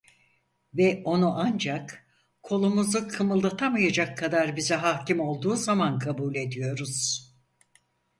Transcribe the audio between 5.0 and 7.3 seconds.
olduğu zaman kabul ediyoruz.